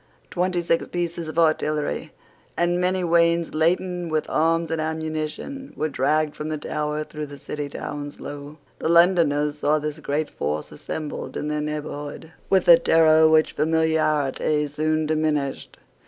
[0.31, 2.11] Twenty six pieces of artillery,
[2.57, 7.37] and many wains laden with arms and ammunition, were dragged from the Tower through the
[7.37, 8.57] City to Hounslow.
[8.79, 14.65] The Londoners saw this great force assembled in their neighbourhood with a terror which familiarity
[14.65, 15.77] soon diminished.